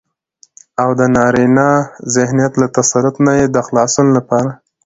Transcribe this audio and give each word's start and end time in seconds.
او 0.81 0.89
دنارينه 1.01 1.67
ذهنيت 2.15 2.53
له 2.61 2.67
تسلط 2.77 3.15
نه 3.25 3.33
يې 3.39 3.45
د 3.55 3.57
خلاصون 3.67 4.07
لپاره 4.17 4.51